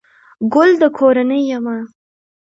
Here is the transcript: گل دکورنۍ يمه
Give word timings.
گل 0.53 0.69
دکورنۍ 0.81 1.41
يمه 1.55 1.77